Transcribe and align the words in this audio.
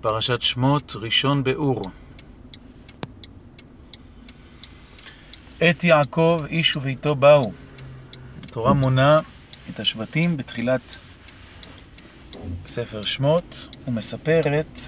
פרשת 0.00 0.42
שמות, 0.42 0.96
ראשון 0.96 1.44
באור. 1.44 1.90
את 5.70 5.84
יעקב 5.84 6.42
איש 6.48 6.76
וביתו 6.76 7.14
באו. 7.14 7.52
התורה 8.44 8.72
מונה 8.72 9.20
את 9.70 9.80
השבטים 9.80 10.36
בתחילת 10.36 10.80
ספר 12.66 13.04
שמות 13.04 13.68
ומספרת 13.88 14.80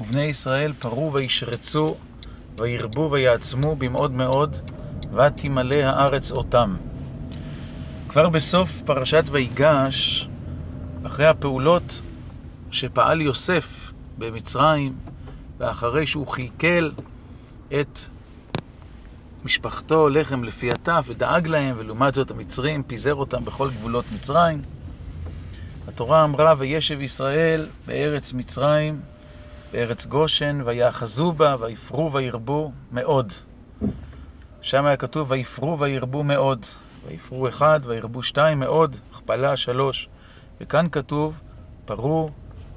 ובני 0.00 0.22
ישראל 0.22 0.72
פרו 0.78 1.12
וישרצו 1.12 1.96
וירבו 2.58 3.08
ויעצמו 3.12 3.76
במאוד 3.76 4.10
מאוד 4.12 4.56
ותמלא 5.12 5.74
הארץ 5.74 6.32
אותם. 6.32 6.76
כבר 8.08 8.28
בסוף 8.28 8.82
פרשת 8.82 9.24
ויגש, 9.30 10.28
אחרי 11.06 11.26
הפעולות 11.26 12.00
שפעל 12.70 13.20
יוסף 13.20 13.88
במצרים, 14.18 14.94
ואחרי 15.58 16.06
שהוא 16.06 16.26
חלקל 16.26 16.92
את 17.80 17.98
משפחתו 19.44 20.08
לחם 20.08 20.44
לפי 20.44 20.70
הטף 20.70 21.04
ודאג 21.08 21.46
להם, 21.46 21.74
ולעומת 21.78 22.14
זאת 22.14 22.30
המצרים 22.30 22.82
פיזר 22.82 23.14
אותם 23.14 23.44
בכל 23.44 23.70
גבולות 23.70 24.04
מצרים. 24.14 24.62
התורה 25.88 26.24
אמרה, 26.24 26.54
וישב 26.58 27.00
ישראל 27.00 27.66
בארץ 27.86 28.32
מצרים, 28.32 29.00
בארץ 29.72 30.06
גושן, 30.06 30.60
ויאחזו 30.64 31.32
בה, 31.32 31.56
ויפרו 31.60 32.12
וירבו 32.12 32.72
מאוד. 32.92 33.32
שם 34.62 34.84
היה 34.86 34.96
כתוב, 34.96 35.30
ויפרו 35.30 35.78
וירבו 35.78 36.24
מאוד. 36.24 36.66
ויפרו 37.08 37.48
אחד, 37.48 37.80
וירבו 37.84 38.22
שתיים 38.22 38.60
מאוד, 38.60 38.96
הכפלה 39.12 39.56
שלוש. 39.56 40.08
וכאן 40.60 40.86
כתוב, 40.92 41.34
פרו, 41.84 42.30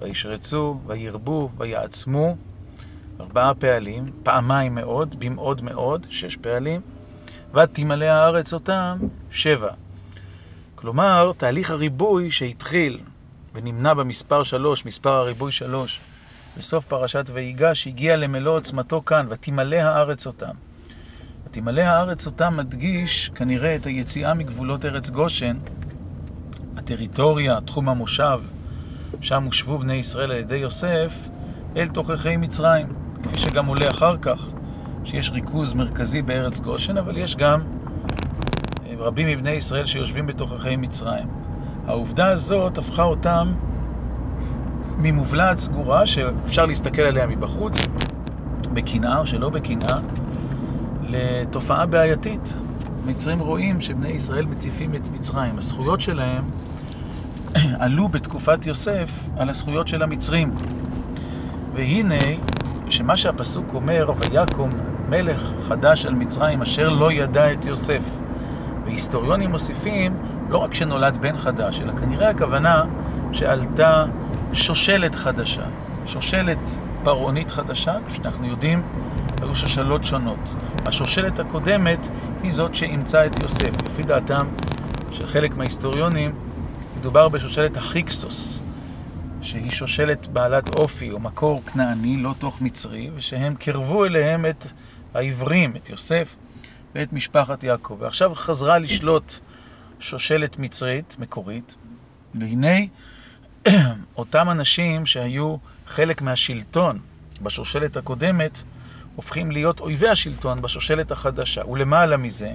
וישרצו, 0.00 0.80
וירבו, 0.86 1.50
ויעצמו, 1.58 2.36
ארבעה 3.20 3.54
פעלים, 3.54 4.10
פעמיים 4.22 4.74
מאוד, 4.74 5.14
במאוד 5.18 5.62
מאוד, 5.62 6.06
שש 6.10 6.36
פעלים, 6.36 6.80
ותמלא 7.54 8.04
הארץ 8.04 8.54
אותם, 8.54 8.98
שבע. 9.30 9.72
כלומר, 10.74 11.32
תהליך 11.36 11.70
הריבוי 11.70 12.30
שהתחיל 12.30 13.00
ונמנע 13.54 13.94
במספר 13.94 14.42
שלוש, 14.42 14.84
מספר 14.84 15.10
הריבוי 15.10 15.52
שלוש, 15.52 16.00
בסוף 16.58 16.84
פרשת 16.84 17.30
ויגש, 17.32 17.86
הגיע 17.86 18.16
למלוא 18.16 18.56
עוצמתו 18.56 19.02
כאן, 19.04 19.26
ותמלא 19.28 19.76
הארץ 19.76 20.26
אותם. 20.26 20.54
ותמלא 21.46 21.80
הארץ 21.80 22.26
אותם 22.26 22.56
מדגיש 22.56 23.30
כנראה 23.34 23.76
את 23.76 23.86
היציאה 23.86 24.34
מגבולות 24.34 24.84
ארץ 24.84 25.10
גושן, 25.10 25.56
הטריטוריה, 26.76 27.60
תחום 27.60 27.88
המושב, 27.88 28.40
שם 29.20 29.44
הושבו 29.44 29.78
בני 29.78 29.94
ישראל 29.94 30.32
על 30.32 30.38
ידי 30.38 30.56
יוסף, 30.56 31.28
אל 31.76 31.88
תוככי 31.88 32.36
מצרים, 32.36 32.86
כפי 33.22 33.38
שגם 33.38 33.66
עולה 33.66 33.86
אחר 33.90 34.16
כך, 34.16 34.50
שיש 35.04 35.30
ריכוז 35.30 35.72
מרכזי 35.72 36.22
בארץ 36.22 36.60
גושן, 36.60 36.96
אבל 36.96 37.16
יש 37.16 37.36
גם 37.36 37.60
אה, 37.60 38.94
רבים 38.98 39.28
מבני 39.28 39.50
ישראל 39.50 39.86
שיושבים 39.86 40.26
בתוככי 40.26 40.76
מצרים. 40.76 41.26
העובדה 41.86 42.28
הזאת 42.28 42.78
הפכה 42.78 43.02
אותם 43.02 43.52
ממובלעת 44.98 45.58
סגורה, 45.58 46.06
שאפשר 46.06 46.66
להסתכל 46.66 47.02
עליה 47.02 47.26
מבחוץ, 47.26 47.78
בקנאה 48.74 49.18
או 49.18 49.26
שלא 49.26 49.48
בקנאה, 49.48 49.98
לתופעה 51.08 51.86
בעייתית. 51.86 52.54
מצרים 53.06 53.38
רואים 53.38 53.80
שבני 53.80 54.08
ישראל 54.08 54.46
מציפים 54.46 54.94
את 54.94 55.08
מצרים. 55.08 55.58
הזכויות 55.58 56.00
שלהם 56.00 56.44
עלו 57.84 58.08
בתקופת 58.08 58.66
יוסף 58.66 59.10
על 59.36 59.50
הזכויות 59.50 59.88
של 59.88 60.02
המצרים. 60.02 60.54
והנה, 61.74 62.14
שמה 62.88 63.16
שהפסוק 63.16 63.74
אומר, 63.74 64.12
ויקום 64.16 64.70
מלך 65.08 65.52
חדש 65.68 66.06
על 66.06 66.14
מצרים 66.14 66.62
אשר 66.62 66.88
לא 66.88 67.12
ידע 67.12 67.52
את 67.52 67.64
יוסף. 67.64 68.18
והיסטוריונים 68.84 69.50
מוסיפים, 69.50 70.16
לא 70.48 70.58
רק 70.58 70.74
שנולד 70.74 71.18
בן 71.20 71.36
חדש, 71.36 71.80
אלא 71.80 71.92
כנראה 71.92 72.30
הכוונה 72.30 72.84
שעלתה 73.32 74.04
שושלת 74.52 75.14
חדשה, 75.14 75.64
שושלת 76.06 76.78
פרעונית 77.04 77.50
חדשה, 77.50 77.96
כפי 78.06 78.16
שאנחנו 78.16 78.46
יודעים, 78.46 78.82
היו 79.42 79.54
שושלות 79.54 80.04
שונות. 80.04 80.54
השושלת 80.86 81.38
הקודמת 81.38 82.08
היא 82.42 82.52
זאת 82.52 82.74
שאימצה 82.74 83.26
את 83.26 83.42
יוסף. 83.42 83.82
לפי 83.86 84.02
דעתם 84.02 84.46
של 85.10 85.26
חלק 85.26 85.56
מההיסטוריונים, 85.56 86.32
מדובר 87.04 87.28
בשושלת 87.28 87.76
החיקסוס, 87.76 88.62
שהיא 89.42 89.70
שושלת 89.70 90.26
בעלת 90.26 90.78
אופי 90.78 91.10
או 91.10 91.20
מקור 91.20 91.62
כנעני, 91.62 92.16
לא 92.16 92.34
תוך 92.38 92.60
מצרי, 92.60 93.10
ושהם 93.14 93.54
קרבו 93.54 94.04
אליהם 94.04 94.46
את 94.46 94.66
העברים, 95.14 95.76
את 95.76 95.90
יוסף 95.90 96.36
ואת 96.94 97.12
משפחת 97.12 97.64
יעקב. 97.64 97.96
ועכשיו 98.00 98.34
חזרה 98.34 98.78
לשלוט 98.78 99.34
שושלת 100.00 100.58
מצרית, 100.58 101.16
מקורית, 101.18 101.74
והנה 102.34 102.78
אותם 104.16 104.50
אנשים 104.50 105.06
שהיו 105.06 105.56
חלק 105.86 106.22
מהשלטון 106.22 106.98
בשושלת 107.42 107.96
הקודמת, 107.96 108.62
הופכים 109.16 109.50
להיות 109.50 109.80
אויבי 109.80 110.08
השלטון 110.08 110.62
בשושלת 110.62 111.10
החדשה. 111.10 111.66
ולמעלה 111.66 112.16
מזה, 112.16 112.52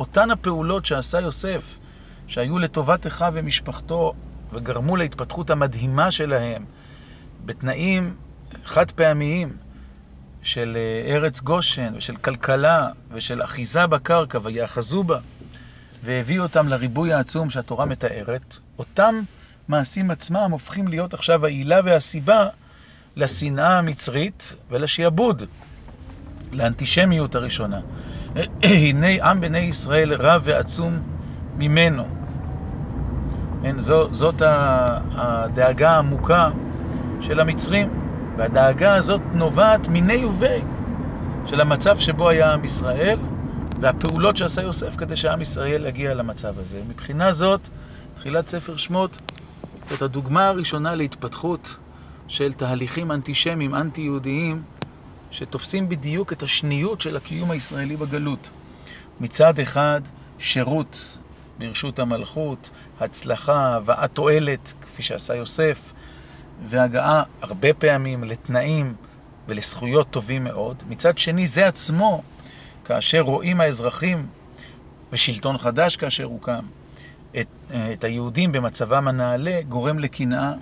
אותן 0.00 0.30
הפעולות 0.30 0.86
שעשה 0.86 1.20
יוסף, 1.20 1.79
שהיו 2.30 2.58
לטובת 2.58 3.06
אחיו 3.06 3.32
ומשפחתו, 3.34 4.12
וגרמו 4.52 4.96
להתפתחות 4.96 5.50
המדהימה 5.50 6.10
שלהם, 6.10 6.64
בתנאים 7.44 8.14
חד 8.64 8.90
פעמיים 8.90 9.52
של 10.42 10.76
אה, 10.76 11.14
ארץ 11.14 11.40
גושן, 11.40 11.92
ושל 11.96 12.16
כלכלה, 12.16 12.88
ושל 13.12 13.44
אחיזה 13.44 13.86
בקרקע, 13.86 14.38
ויאחזו 14.42 15.02
בה, 15.04 15.18
והביאו 16.04 16.42
אותם 16.42 16.68
לריבוי 16.68 17.12
העצום 17.12 17.50
שהתורה 17.50 17.84
מתארת, 17.84 18.58
אותם 18.78 19.20
מעשים 19.68 20.10
עצמם 20.10 20.48
הופכים 20.50 20.88
להיות 20.88 21.14
עכשיו 21.14 21.46
העילה 21.46 21.80
והסיבה 21.84 22.48
לשנאה 23.16 23.78
המצרית 23.78 24.54
ולשיעבוד. 24.70 25.42
לאנטישמיות 26.52 27.34
הראשונה. 27.34 27.80
הנה 28.62 29.30
עם 29.30 29.40
בני 29.40 29.58
ישראל 29.58 30.14
רב 30.14 30.42
ועצום 30.44 31.02
ממנו. 31.56 32.19
אין, 33.64 33.78
זו, 33.78 34.14
זאת 34.14 34.42
הדאגה 35.14 35.90
העמוקה 35.90 36.50
של 37.20 37.40
המצרים, 37.40 37.88
והדאגה 38.36 38.94
הזאת 38.94 39.20
נובעת 39.32 39.88
מיני 39.88 40.24
ובי 40.24 40.60
של 41.46 41.60
המצב 41.60 41.98
שבו 41.98 42.28
היה 42.28 42.52
עם 42.52 42.64
ישראל, 42.64 43.18
והפעולות 43.80 44.36
שעשה 44.36 44.62
יוסף 44.62 44.96
כדי 44.96 45.16
שעם 45.16 45.40
ישראל 45.40 45.86
יגיע 45.86 46.14
למצב 46.14 46.58
הזה. 46.58 46.82
מבחינה 46.88 47.32
זאת, 47.32 47.68
תחילת 48.14 48.48
ספר 48.48 48.76
שמות, 48.76 49.18
זאת 49.90 50.02
הדוגמה 50.02 50.48
הראשונה 50.48 50.94
להתפתחות 50.94 51.76
של 52.28 52.52
תהליכים 52.52 53.12
אנטישמיים, 53.12 53.74
אנטי-יהודיים, 53.74 54.62
שתופסים 55.30 55.88
בדיוק 55.88 56.32
את 56.32 56.42
השניות 56.42 57.00
של 57.00 57.16
הקיום 57.16 57.50
הישראלי 57.50 57.96
בגלות. 57.96 58.50
מצד 59.20 59.58
אחד, 59.58 60.00
שירות 60.38 61.18
ברשות 61.60 61.98
המלכות, 61.98 62.70
הצלחה, 63.00 63.74
הבאת 63.74 64.10
תועלת, 64.12 64.74
כפי 64.80 65.02
שעשה 65.02 65.34
יוסף, 65.34 65.92
והגעה 66.68 67.22
הרבה 67.42 67.74
פעמים 67.74 68.24
לתנאים 68.24 68.94
ולזכויות 69.48 70.10
טובים 70.10 70.44
מאוד. 70.44 70.82
מצד 70.88 71.18
שני, 71.18 71.46
זה 71.46 71.66
עצמו, 71.66 72.22
כאשר 72.84 73.20
רואים 73.20 73.60
האזרחים, 73.60 74.26
ושלטון 75.12 75.58
חדש 75.58 75.96
כאשר 75.96 76.24
הוקם, 76.24 76.64
את, 77.40 77.46
את 77.92 78.04
היהודים 78.04 78.52
במצבם 78.52 79.08
הנעלה, 79.08 79.60
גורם 79.68 79.98
לקנאה, 79.98 80.52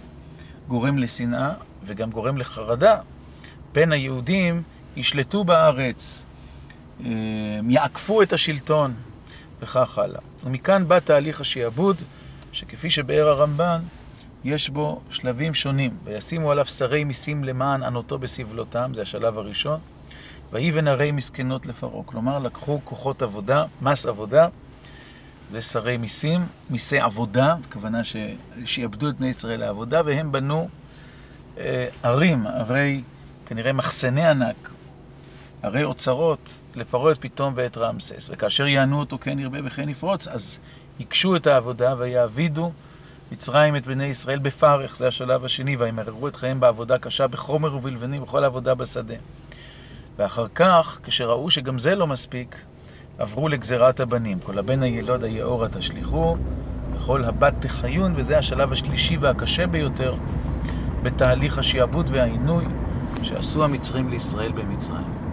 גורם 0.69 0.99
לשנאה 0.99 1.53
וגם 1.85 2.11
גורם 2.11 2.39
לחרדה. 2.39 3.01
פן 3.73 3.93
היהודים 3.93 4.63
ישלטו 4.97 5.45
בארץ, 5.45 6.25
אה, 7.05 7.11
יעקפו 7.69 8.23
את 8.23 8.33
השלטון, 8.33 8.95
וכך 9.61 9.99
הלאה. 9.99 10.21
ומכאן 10.45 10.89
בא 10.89 10.99
תהליך 10.99 11.41
השעבוד, 11.41 11.97
שכפי 12.53 12.91
שבאר 12.91 13.29
הרמב"ן, 13.29 13.81
יש 14.45 14.71
בו 14.71 15.01
שלבים 15.11 15.55
שונים. 15.55 15.97
וישימו 16.05 16.53
עליו 16.53 16.67
שרי 16.67 17.05
מיסים 17.05 17.45
למען 17.45 17.83
ענותו 17.83 18.19
בסבלותם, 18.19 18.93
זה 18.95 19.03
השלב 19.03 19.39
הראשון. 19.39 19.81
ויבן 20.53 20.89
הרי 20.89 21.13
מסכנות 21.13 21.67
לפרעה. 21.67 22.03
כלומר, 22.07 22.39
לקחו 22.39 22.81
כוחות 22.85 23.23
עבודה, 23.23 23.65
מס 23.83 24.07
עבודה, 24.07 24.49
זה 25.51 25.61
שרי 25.61 25.97
מיסים, 25.97 26.47
מיסי 26.71 26.99
עבודה, 26.99 27.55
הכוונה 27.69 28.01
שיעבדו 28.65 29.09
את 29.09 29.17
בני 29.17 29.29
ישראל 29.29 29.61
לעבודה, 29.61 30.03
והם 30.05 30.33
בנו 30.33 30.69
אה, 31.59 31.87
ערים, 32.03 32.47
ערי... 32.47 33.03
כנראה 33.49 33.73
מחסני 33.73 34.27
ענק, 34.27 34.71
הרי 35.63 35.85
אוצרות 35.85 36.61
לפרעה 36.75 37.13
את 37.13 37.19
פתאום 37.21 37.53
ואת 37.57 37.79
רעמסס, 37.79 38.29
וכאשר 38.33 38.67
יענו 38.67 39.01
אותו 39.01 39.19
כן 39.21 39.39
ירבה 39.39 39.59
וכן 39.65 39.89
יפרוץ, 39.89 40.29
אז 40.29 40.59
יקשו 41.01 41.37
את 41.37 41.47
העבודה 41.47 41.95
ויעבידו 41.99 42.73
מצרים 43.33 43.77
את 43.77 43.87
בני 43.87 44.05
ישראל 44.05 44.39
בפרך, 44.39 44.97
זה 44.97 45.09
השלב 45.09 45.45
השני, 45.45 45.77
וימררו 45.77 46.29
את 46.29 46.37
חייהם 46.37 46.61
בעבודה 46.61 46.99
קשה, 46.99 47.27
בחומר 47.27 47.77
ובלבנים, 47.77 48.23
בכל 48.23 48.45
עבודה 48.45 48.75
בשדה. 48.75 49.15
ואחר 50.19 50.47
כך, 50.55 51.01
כשראו 51.03 51.51
שגם 51.51 51.79
זה 51.79 51.95
לא 51.95 52.07
מספיק, 52.07 52.57
עברו 53.19 53.49
לגזירת 53.49 54.01
הבנים. 54.01 54.41
כל 54.41 54.59
הבן 54.59 54.83
הילוד 54.83 55.25
היאורה 55.25 55.69
תשליכו, 55.69 56.37
וכל 56.97 57.25
הבת 57.25 57.55
תחיון, 57.59 58.13
וזה 58.17 58.39
השלב 58.39 58.73
השלישי 58.73 59.17
והקשה 59.17 59.67
ביותר 59.67 60.15
בתהליך 61.03 61.59
השעבוד 61.59 62.11
והעינוי 62.11 62.65
שעשו 63.23 63.65
המצרים 63.65 64.09
לישראל 64.09 64.53
במצרים. 64.53 65.28